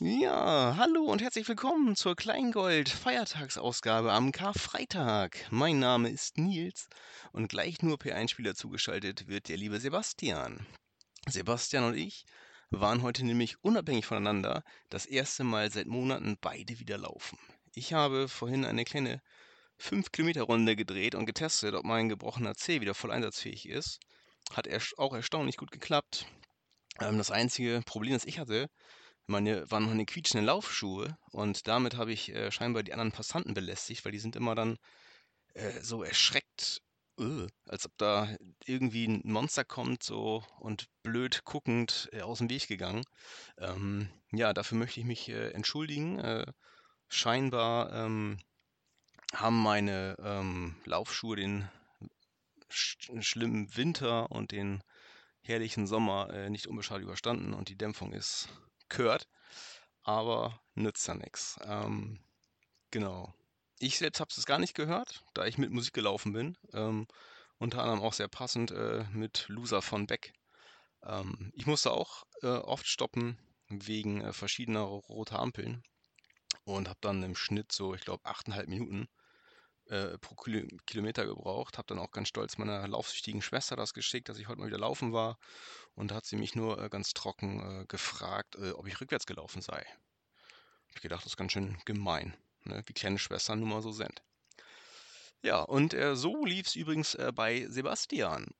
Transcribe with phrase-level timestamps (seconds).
[0.00, 5.46] Ja, hallo und herzlich willkommen zur Kleingold-Feiertagsausgabe am Karfreitag.
[5.50, 6.88] Mein Name ist Nils
[7.30, 10.66] und gleich nur per Einspieler zugeschaltet wird der liebe Sebastian.
[11.28, 12.24] Sebastian und ich
[12.70, 17.38] waren heute nämlich unabhängig voneinander das erste Mal seit Monaten beide wieder laufen.
[17.72, 19.22] Ich habe vorhin eine kleine
[19.82, 23.98] 5-Kilometer-Runde gedreht und getestet, ob mein gebrochener C wieder voll einsatzfähig ist.
[24.52, 26.26] Hat erst auch erstaunlich gut geklappt.
[27.00, 28.68] Ähm, das einzige Problem, das ich hatte,
[29.26, 34.04] meine, waren meine quietschenden Laufschuhe und damit habe ich äh, scheinbar die anderen Passanten belästigt,
[34.04, 34.78] weil die sind immer dann
[35.54, 36.82] äh, so erschreckt,
[37.18, 42.50] äh, als ob da irgendwie ein Monster kommt so und blöd guckend äh, aus dem
[42.50, 43.04] Weg gegangen.
[43.58, 46.18] Ähm, ja, dafür möchte ich mich äh, entschuldigen.
[46.18, 46.46] Äh,
[47.08, 48.38] scheinbar ähm,
[49.32, 51.68] haben meine ähm, Laufschuhe den
[52.68, 54.82] sch schlimmen Winter und den
[55.42, 58.48] herrlichen Sommer äh, nicht unbeschadet überstanden und die Dämpfung ist
[58.88, 59.28] gehört,
[60.02, 61.58] aber nützt ja nichts.
[61.64, 62.20] Ähm,
[62.90, 63.34] genau.
[63.78, 66.56] Ich selbst habe es gar nicht gehört, da ich mit Musik gelaufen bin.
[66.72, 67.06] Ähm,
[67.58, 70.32] unter anderem auch sehr passend äh, mit Loser von Beck.
[71.04, 73.38] Ähm, ich musste auch äh, oft stoppen
[73.68, 75.82] wegen äh, verschiedener roter Ampeln
[76.64, 79.08] und habe dann im Schnitt so, ich glaube, 8,5 Minuten
[79.88, 81.78] äh, pro Kilometer gebraucht.
[81.78, 84.78] Habe dann auch ganz stolz meiner laufsüchtigen Schwester das geschickt, dass ich heute mal wieder
[84.78, 85.38] laufen war.
[85.94, 89.26] Und da hat sie mich nur äh, ganz trocken äh, gefragt, äh, ob ich rückwärts
[89.26, 89.84] gelaufen sei.
[90.88, 92.82] Hab ich gedacht, das ist ganz schön gemein, ne?
[92.86, 94.22] wie kleine Schwestern nun mal so sind.
[95.42, 98.54] Ja, und äh, so lief es übrigens äh, bei Sebastian.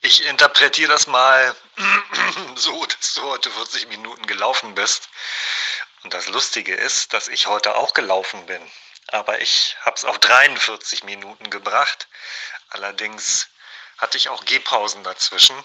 [0.00, 1.54] Ich interpretiere das mal
[2.56, 5.08] so, dass du heute 40 Minuten gelaufen bist.
[6.02, 8.60] Und das Lustige ist, dass ich heute auch gelaufen bin
[9.08, 12.08] aber ich habe es auf 43 Minuten gebracht.
[12.70, 13.48] Allerdings
[13.98, 15.56] hatte ich auch Gehpausen dazwischen,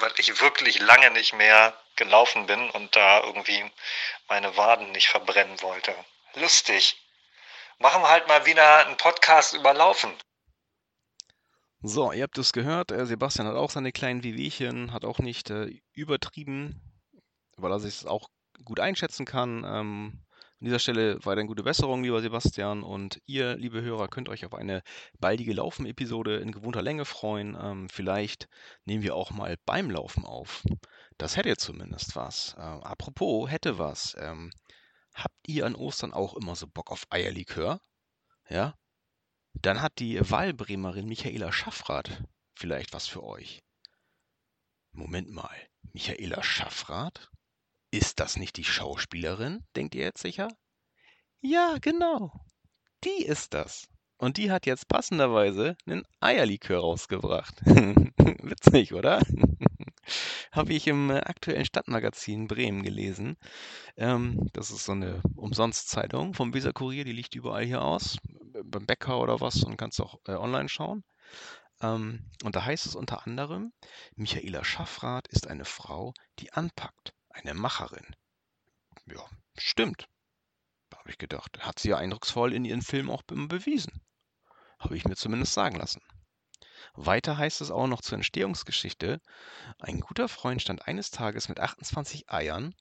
[0.00, 3.70] weil ich wirklich lange nicht mehr gelaufen bin und da irgendwie
[4.28, 5.94] meine Waden nicht verbrennen wollte.
[6.34, 6.96] Lustig.
[7.78, 10.12] Machen wir halt mal wieder einen Podcast über Laufen.
[11.82, 15.50] So, ihr habt es gehört, äh, Sebastian hat auch seine kleinen Wehwehchen, hat auch nicht
[15.50, 16.80] äh, übertrieben,
[17.56, 18.28] weil er sich es auch
[18.64, 19.64] gut einschätzen kann.
[19.64, 20.25] Ähm,
[20.58, 22.82] an dieser Stelle weiterhin gute Besserung, lieber Sebastian.
[22.82, 24.82] Und ihr, liebe Hörer, könnt euch auf eine
[25.18, 27.56] baldige Laufen-Episode in gewohnter Länge freuen.
[27.60, 28.48] Ähm, vielleicht
[28.84, 30.64] nehmen wir auch mal beim Laufen auf.
[31.18, 32.54] Das hätte zumindest was.
[32.58, 34.16] Ähm, apropos, hätte was.
[34.18, 34.50] Ähm,
[35.14, 37.80] habt ihr an Ostern auch immer so Bock auf Eierlikör?
[38.48, 38.74] Ja?
[39.52, 42.22] Dann hat die Wahlbremerin Michaela Schaffrath
[42.54, 43.62] vielleicht was für euch.
[44.92, 45.54] Moment mal,
[45.92, 47.30] Michaela Schaffrath?
[47.96, 50.48] Ist das nicht die Schauspielerin, denkt ihr jetzt sicher?
[51.40, 52.30] Ja, genau.
[53.04, 53.88] Die ist das.
[54.18, 57.54] Und die hat jetzt passenderweise einen Eierlikör rausgebracht.
[57.64, 59.22] Witzig, oder?
[60.52, 63.38] Habe ich im äh, aktuellen Stadtmagazin Bremen gelesen.
[63.96, 68.18] Ähm, das ist so eine Umsonstzeitung vom Weser Kurier, die liegt überall hier aus,
[68.62, 71.02] beim Bäcker oder was und kannst auch äh, online schauen.
[71.80, 73.72] Ähm, und da heißt es unter anderem,
[74.16, 78.16] Michaela Schaffrath ist eine Frau, die anpackt, eine Macherin.
[79.06, 79.24] Ja,
[79.56, 80.08] stimmt.
[80.94, 81.58] Habe ich gedacht.
[81.60, 84.02] Hat sie ja eindrucksvoll in ihren Filmen auch bewiesen.
[84.78, 86.02] Habe ich mir zumindest sagen lassen.
[86.94, 89.20] Weiter heißt es auch noch zur Entstehungsgeschichte.
[89.78, 92.74] Ein guter Freund stand eines Tages mit 28 Eiern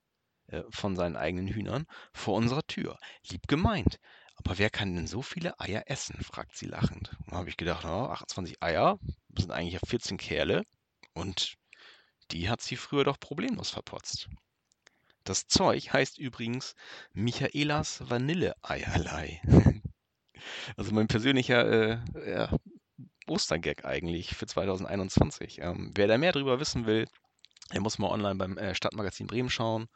[0.47, 2.97] äh, von seinen eigenen Hühnern vor unserer Tür.
[3.29, 3.99] Lieb gemeint.
[4.37, 6.21] Aber wer kann denn so viele Eier essen?
[6.23, 7.15] fragt sie lachend.
[7.27, 8.99] Da habe ich gedacht, oh, 28 Eier,
[9.29, 10.63] das sind eigentlich 14 Kerle.
[11.13, 11.55] Und
[12.31, 14.29] die hat sie früher doch problemlos verpotzt.
[15.25, 16.75] Das Zeug heißt übrigens
[17.11, 19.41] Michaelas Vanilleeierlei.
[20.77, 21.97] also mein persönlicher äh,
[22.29, 22.49] ja,
[23.27, 25.61] Ostergag eigentlich für 2021.
[25.61, 27.07] Ähm, wer da mehr drüber wissen will,
[27.73, 29.87] der muss mal online beim äh, Stadtmagazin Bremen schauen.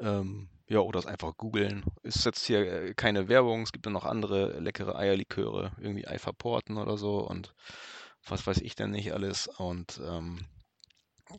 [0.00, 1.84] Ähm, ja, oder es einfach googeln.
[2.02, 6.76] Ist jetzt hier äh, keine Werbung, es gibt dann noch andere leckere Eierliköre, irgendwie Eiferporten
[6.76, 7.54] oder so und
[8.26, 9.46] was weiß ich denn nicht alles.
[9.46, 10.44] Und ähm,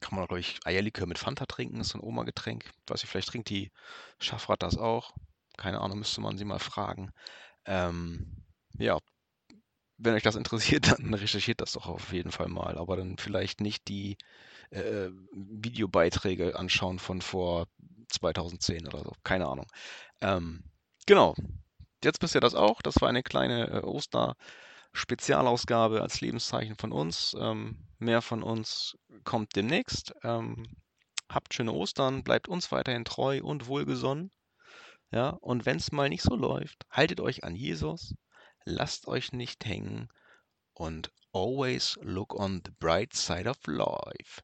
[0.01, 2.65] kann man, glaube ich, Eierlikör mit Fanta trinken, ist so ein Oma-Getränk.
[2.87, 3.71] Weiß ich, vielleicht trinkt die
[4.19, 5.13] Schaffrat das auch.
[5.57, 7.11] Keine Ahnung, müsste man sie mal fragen.
[7.65, 8.43] Ähm,
[8.79, 8.99] ja,
[9.97, 12.77] wenn euch das interessiert, dann recherchiert das doch auf jeden Fall mal.
[12.77, 14.17] Aber dann vielleicht nicht die
[14.71, 17.67] äh, Videobeiträge anschauen von vor
[18.09, 19.13] 2010 oder so.
[19.23, 19.67] Keine Ahnung.
[20.21, 20.63] Ähm,
[21.07, 21.35] genau.
[22.03, 22.81] Jetzt wisst ihr das auch.
[22.81, 24.35] Das war eine kleine äh, Oster-
[24.97, 27.35] Spezialausgabe als Lebenszeichen von uns.
[27.39, 30.13] Ähm, mehr von uns kommt demnächst.
[30.23, 30.65] Ähm,
[31.29, 34.31] habt schöne Ostern, bleibt uns weiterhin treu und wohlgesonnen.
[35.11, 38.15] Ja, und wenn es mal nicht so läuft, haltet euch an Jesus,
[38.65, 40.09] lasst euch nicht hängen
[40.73, 44.41] und always look on the bright side of life.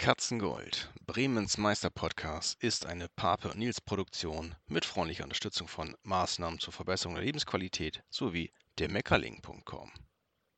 [0.00, 6.72] Katzengold, Bremens Meister-Podcast, ist eine Pape und Nils Produktion mit freundlicher Unterstützung von Maßnahmen zur
[6.72, 9.92] Verbesserung der Lebensqualität sowie der Meckerling.com.